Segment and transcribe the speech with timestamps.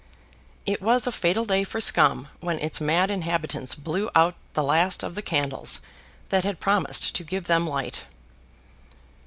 [0.65, 5.03] It was a fatal day for Scum when its mad inhabitants blew out the last
[5.03, 5.79] of the candles
[6.29, 8.05] that had promised to give them light.